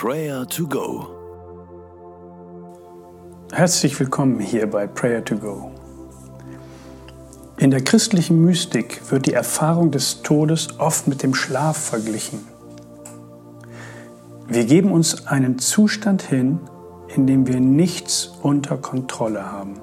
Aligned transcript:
Prayer 0.00 0.46
to 0.46 0.64
Go. 0.64 1.08
Herzlich 3.50 3.98
willkommen 3.98 4.38
hier 4.38 4.70
bei 4.70 4.86
Prayer 4.86 5.24
to 5.24 5.34
Go. 5.34 5.72
In 7.56 7.72
der 7.72 7.82
christlichen 7.82 8.44
Mystik 8.44 9.10
wird 9.10 9.26
die 9.26 9.32
Erfahrung 9.32 9.90
des 9.90 10.22
Todes 10.22 10.78
oft 10.78 11.08
mit 11.08 11.24
dem 11.24 11.34
Schlaf 11.34 11.76
verglichen. 11.76 12.46
Wir 14.46 14.66
geben 14.66 14.92
uns 14.92 15.26
einen 15.26 15.58
Zustand 15.58 16.22
hin, 16.22 16.60
in 17.16 17.26
dem 17.26 17.48
wir 17.48 17.58
nichts 17.58 18.30
unter 18.40 18.76
Kontrolle 18.76 19.50
haben. 19.50 19.80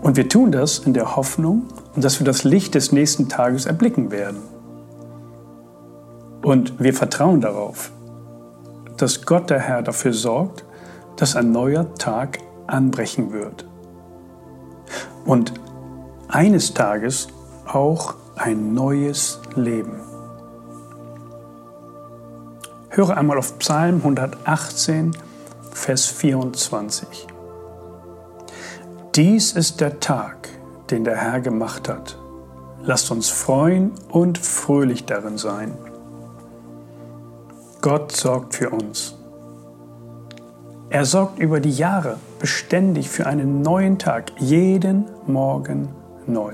Und 0.00 0.16
wir 0.16 0.30
tun 0.30 0.52
das 0.52 0.78
in 0.78 0.94
der 0.94 1.16
Hoffnung, 1.16 1.64
dass 1.96 2.18
wir 2.18 2.24
das 2.24 2.44
Licht 2.44 2.74
des 2.76 2.92
nächsten 2.92 3.28
Tages 3.28 3.66
erblicken 3.66 4.10
werden. 4.10 4.38
Und 6.40 6.80
wir 6.80 6.94
vertrauen 6.94 7.42
darauf, 7.42 7.92
dass 9.02 9.26
Gott 9.26 9.50
der 9.50 9.58
Herr 9.58 9.82
dafür 9.82 10.12
sorgt, 10.12 10.64
dass 11.16 11.34
ein 11.34 11.50
neuer 11.50 11.92
Tag 11.94 12.38
anbrechen 12.68 13.32
wird. 13.32 13.66
Und 15.24 15.52
eines 16.28 16.72
Tages 16.72 17.26
auch 17.66 18.14
ein 18.36 18.74
neues 18.74 19.40
Leben. 19.56 19.98
Höre 22.90 23.16
einmal 23.16 23.38
auf 23.38 23.58
Psalm 23.58 23.96
118, 23.96 25.16
Vers 25.72 26.06
24. 26.06 27.26
Dies 29.16 29.52
ist 29.52 29.80
der 29.80 29.98
Tag, 29.98 30.48
den 30.90 31.02
der 31.02 31.16
Herr 31.16 31.40
gemacht 31.40 31.88
hat. 31.88 32.16
Lasst 32.84 33.10
uns 33.10 33.30
freuen 33.30 33.90
und 34.10 34.38
fröhlich 34.38 35.06
darin 35.06 35.38
sein. 35.38 35.76
Gott 37.82 38.12
sorgt 38.12 38.54
für 38.54 38.70
uns. 38.70 39.18
Er 40.88 41.04
sorgt 41.04 41.40
über 41.40 41.58
die 41.58 41.72
Jahre 41.72 42.16
beständig 42.38 43.10
für 43.10 43.26
einen 43.26 43.60
neuen 43.60 43.98
Tag, 43.98 44.30
jeden 44.38 45.06
Morgen 45.26 45.88
neu. 46.28 46.52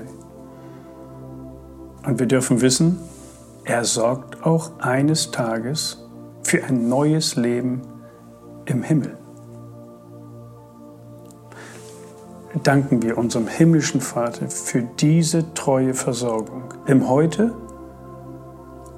Und 2.03 2.17
wir 2.17 2.25
dürfen 2.25 2.61
wissen, 2.61 2.97
er 3.63 3.85
sorgt 3.85 4.43
auch 4.43 4.71
eines 4.79 5.29
Tages 5.29 6.03
für 6.41 6.63
ein 6.63 6.89
neues 6.89 7.35
Leben 7.35 7.83
im 8.65 8.81
Himmel. 8.81 9.15
Danken 12.63 13.03
wir 13.03 13.19
unserem 13.19 13.47
himmlischen 13.47 14.01
Vater 14.01 14.49
für 14.49 14.81
diese 14.81 15.53
treue 15.53 15.93
Versorgung 15.93 16.73
im 16.87 17.07
Heute 17.07 17.53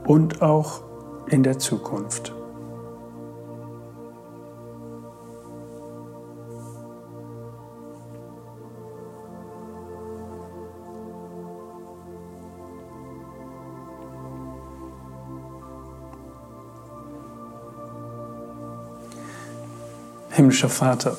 und 0.07 0.41
auch 0.41 0.90
in 1.31 1.43
der 1.43 1.57
Zukunft. 1.57 2.33
Himmlischer 20.31 20.69
Vater, 20.69 21.17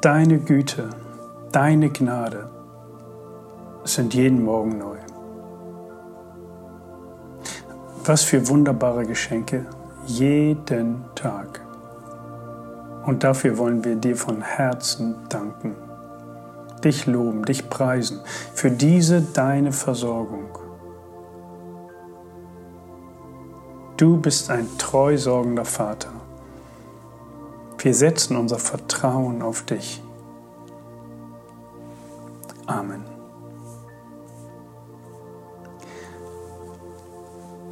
deine 0.00 0.38
Güte, 0.38 0.90
deine 1.52 1.90
Gnade 1.90 2.50
sind 3.84 4.14
jeden 4.14 4.44
Morgen 4.44 4.78
neu. 4.78 4.96
Was 8.04 8.24
für 8.24 8.48
wunderbare 8.48 9.04
Geschenke 9.04 9.66
jeden 10.06 11.04
Tag. 11.14 11.60
Und 13.06 13.24
dafür 13.24 13.58
wollen 13.58 13.84
wir 13.84 13.96
dir 13.96 14.16
von 14.16 14.42
Herzen 14.42 15.16
danken, 15.28 15.74
dich 16.84 17.06
loben, 17.06 17.44
dich 17.44 17.68
preisen 17.70 18.20
für 18.54 18.70
diese 18.70 19.22
deine 19.22 19.72
Versorgung. 19.72 20.58
Du 23.96 24.16
bist 24.16 24.50
ein 24.50 24.66
treu 24.78 25.16
sorgender 25.18 25.64
Vater. 25.64 26.10
Wir 27.78 27.94
setzen 27.94 28.36
unser 28.36 28.58
Vertrauen 28.58 29.42
auf 29.42 29.62
dich. 29.62 30.02
Amen. 32.66 33.09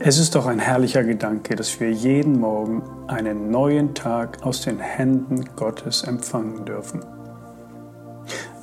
Es 0.01 0.21
ist 0.21 0.37
doch 0.37 0.47
ein 0.47 0.61
herrlicher 0.61 1.03
Gedanke, 1.03 1.57
dass 1.57 1.81
wir 1.81 1.91
jeden 1.91 2.39
Morgen 2.39 2.85
einen 3.09 3.51
neuen 3.51 3.97
Tag 3.97 4.45
aus 4.45 4.61
den 4.61 4.79
Händen 4.79 5.45
Gottes 5.57 6.05
empfangen 6.05 6.65
dürfen. 6.65 7.01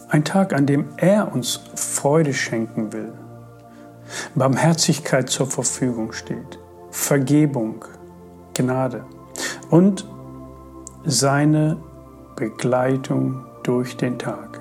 Ein 0.08 0.24
Tag, 0.24 0.54
an 0.54 0.66
dem 0.66 0.88
er 0.96 1.34
uns 1.34 1.60
Freude 1.76 2.34
schenken 2.34 2.94
will, 2.94 3.12
Barmherzigkeit 4.34 5.30
zur 5.30 5.48
Verfügung 5.48 6.14
steht, 6.14 6.58
Vergebung, 6.90 7.84
Gnade 8.54 9.04
und 9.70 10.08
seine 11.04 11.76
Begleitung 12.38 13.46
durch 13.64 13.98
den 13.98 14.18
Tag. 14.18 14.55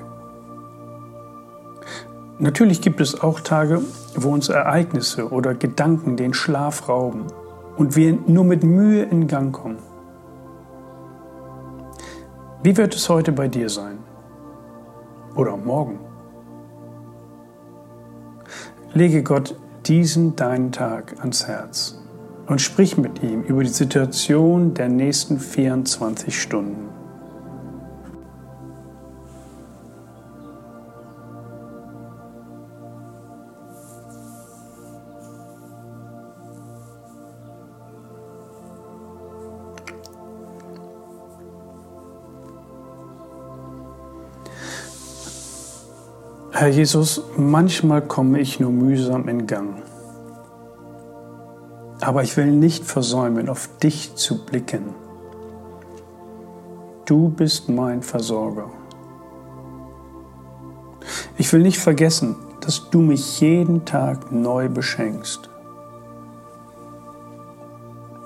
Natürlich 2.38 2.80
gibt 2.80 3.00
es 3.00 3.20
auch 3.20 3.40
Tage, 3.40 3.80
wo 4.16 4.30
uns 4.30 4.48
Ereignisse 4.48 5.30
oder 5.30 5.54
Gedanken 5.54 6.16
den 6.16 6.34
Schlaf 6.34 6.88
rauben 6.88 7.26
und 7.76 7.94
wir 7.94 8.18
nur 8.26 8.44
mit 8.44 8.64
Mühe 8.64 9.04
in 9.04 9.28
Gang 9.28 9.52
kommen. 9.52 9.78
Wie 12.62 12.76
wird 12.76 12.94
es 12.94 13.08
heute 13.08 13.30
bei 13.30 13.46
dir 13.46 13.68
sein? 13.68 13.98
Oder 15.36 15.56
morgen? 15.56 16.00
Lege 18.94 19.22
Gott 19.22 19.56
diesen 19.86 20.34
deinen 20.34 20.72
Tag 20.72 21.16
ans 21.20 21.46
Herz 21.46 22.00
und 22.46 22.60
sprich 22.60 22.96
mit 22.96 23.22
ihm 23.22 23.42
über 23.42 23.62
die 23.62 23.68
Situation 23.68 24.74
der 24.74 24.88
nächsten 24.88 25.38
24 25.38 26.40
Stunden. 26.40 26.93
Herr 46.56 46.68
Jesus, 46.68 47.20
manchmal 47.36 48.00
komme 48.00 48.38
ich 48.38 48.60
nur 48.60 48.70
mühsam 48.70 49.28
in 49.28 49.48
Gang. 49.48 49.82
Aber 52.00 52.22
ich 52.22 52.36
will 52.36 52.52
nicht 52.52 52.84
versäumen, 52.84 53.48
auf 53.48 53.68
dich 53.82 54.14
zu 54.14 54.46
blicken. 54.46 54.94
Du 57.06 57.28
bist 57.30 57.68
mein 57.68 58.02
Versorger. 58.02 58.70
Ich 61.38 61.52
will 61.52 61.62
nicht 61.62 61.78
vergessen, 61.80 62.36
dass 62.60 62.88
du 62.88 63.00
mich 63.00 63.40
jeden 63.40 63.84
Tag 63.84 64.30
neu 64.30 64.68
beschenkst. 64.68 65.50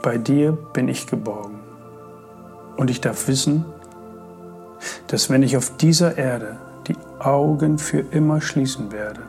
Bei 0.02 0.18
dir 0.18 0.52
bin 0.74 0.88
ich 0.88 1.06
geborgen. 1.06 1.60
Und 2.76 2.90
ich 2.90 3.00
darf 3.00 3.26
wissen, 3.26 3.64
dass 5.06 5.30
wenn 5.30 5.42
ich 5.42 5.56
auf 5.56 5.78
dieser 5.78 6.18
Erde 6.18 6.67
Augen 7.20 7.78
für 7.78 8.00
immer 8.00 8.40
schließen 8.40 8.92
werde, 8.92 9.22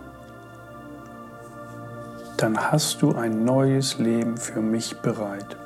dann 2.38 2.72
hast 2.72 3.01
du 3.01 3.16
ein 3.16 3.44
neues 3.44 4.00
Leben 4.00 4.38
für 4.38 4.61
mich 4.61 4.97
bereit. 5.01 5.57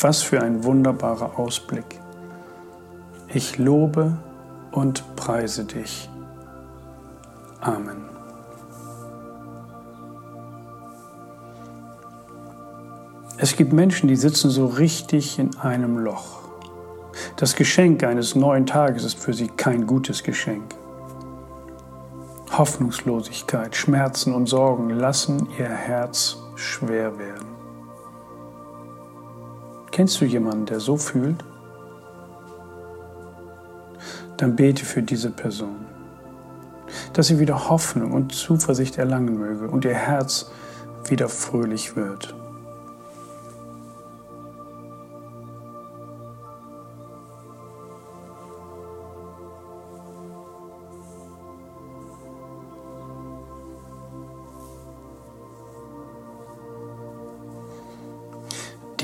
Was 0.00 0.22
für 0.22 0.42
ein 0.42 0.64
wunderbarer 0.64 1.38
Ausblick. 1.38 2.00
Ich 3.28 3.58
lobe 3.58 4.12
und 4.72 5.16
preise 5.16 5.64
dich. 5.64 6.10
Amen. 7.60 8.04
Es 13.38 13.54
gibt 13.56 13.72
Menschen, 13.72 14.08
die 14.08 14.16
sitzen 14.16 14.50
so 14.50 14.66
richtig 14.66 15.38
in 15.38 15.56
einem 15.58 15.98
Loch. 15.98 16.45
Das 17.36 17.54
Geschenk 17.54 18.02
eines 18.02 18.34
neuen 18.34 18.64
Tages 18.64 19.04
ist 19.04 19.18
für 19.18 19.34
sie 19.34 19.48
kein 19.48 19.86
gutes 19.86 20.22
Geschenk. 20.22 20.74
Hoffnungslosigkeit, 22.50 23.76
Schmerzen 23.76 24.32
und 24.32 24.46
Sorgen 24.46 24.88
lassen 24.88 25.46
ihr 25.58 25.68
Herz 25.68 26.38
schwer 26.54 27.18
werden. 27.18 27.48
Kennst 29.90 30.18
du 30.22 30.24
jemanden, 30.24 30.64
der 30.64 30.80
so 30.80 30.96
fühlt? 30.96 31.44
Dann 34.38 34.56
bete 34.56 34.86
für 34.86 35.02
diese 35.02 35.30
Person, 35.30 35.84
dass 37.12 37.26
sie 37.26 37.38
wieder 37.38 37.68
Hoffnung 37.68 38.12
und 38.12 38.34
Zuversicht 38.34 38.96
erlangen 38.96 39.38
möge 39.38 39.68
und 39.68 39.84
ihr 39.84 39.94
Herz 39.94 40.50
wieder 41.06 41.28
fröhlich 41.28 41.96
wird. 41.96 42.34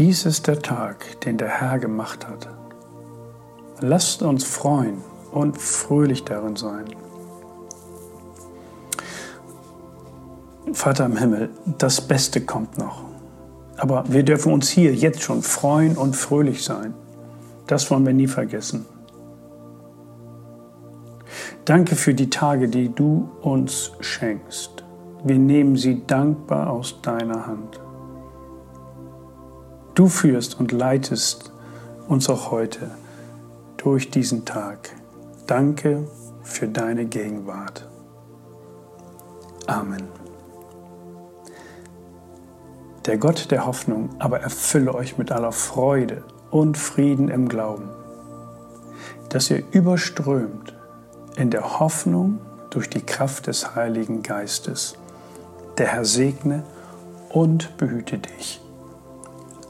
Dies 0.02 0.26
ist 0.26 0.48
der 0.48 0.60
Tag, 0.60 1.20
den 1.20 1.38
der 1.38 1.46
Herr 1.46 1.78
gemacht 1.78 2.26
hat. 2.26 2.48
Lasst 3.78 4.20
uns 4.20 4.42
freuen 4.42 4.96
und 5.30 5.56
fröhlich 5.56 6.24
darin 6.24 6.56
sein. 6.56 6.86
Vater 10.72 11.06
im 11.06 11.16
Himmel, 11.16 11.50
das 11.78 12.00
Beste 12.00 12.40
kommt 12.40 12.78
noch. 12.78 13.04
Aber 13.76 14.02
wir 14.08 14.24
dürfen 14.24 14.52
uns 14.52 14.68
hier 14.70 14.92
jetzt 14.92 15.22
schon 15.22 15.40
freuen 15.40 15.96
und 15.96 16.16
fröhlich 16.16 16.64
sein. 16.64 16.94
Das 17.68 17.88
wollen 17.88 18.04
wir 18.04 18.12
nie 18.12 18.26
vergessen. 18.26 18.86
Danke 21.64 21.94
für 21.94 22.12
die 22.12 22.28
Tage, 22.28 22.66
die 22.66 22.92
du 22.92 23.30
uns 23.40 23.92
schenkst. 24.00 24.82
Wir 25.22 25.38
nehmen 25.38 25.76
sie 25.76 26.04
dankbar 26.04 26.70
aus 26.70 27.00
deiner 27.02 27.46
Hand. 27.46 27.78
Du 29.94 30.08
führst 30.08 30.58
und 30.58 30.72
leitest 30.72 31.52
uns 32.08 32.30
auch 32.30 32.50
heute 32.50 32.90
durch 33.76 34.10
diesen 34.10 34.44
Tag. 34.44 34.90
Danke 35.46 36.08
für 36.42 36.66
deine 36.66 37.04
Gegenwart. 37.04 37.86
Amen. 39.66 40.04
Der 43.04 43.18
Gott 43.18 43.50
der 43.50 43.66
Hoffnung 43.66 44.10
aber 44.18 44.40
erfülle 44.40 44.94
euch 44.94 45.18
mit 45.18 45.30
aller 45.30 45.52
Freude 45.52 46.24
und 46.50 46.78
Frieden 46.78 47.28
im 47.28 47.48
Glauben, 47.48 47.90
dass 49.28 49.50
ihr 49.50 49.62
überströmt 49.72 50.74
in 51.36 51.50
der 51.50 51.80
Hoffnung 51.80 52.40
durch 52.70 52.88
die 52.88 53.00
Kraft 53.02 53.46
des 53.46 53.74
Heiligen 53.74 54.22
Geistes. 54.22 54.94
Der 55.78 55.88
Herr 55.88 56.04
segne 56.04 56.62
und 57.28 57.76
behüte 57.76 58.18
dich. 58.18 58.62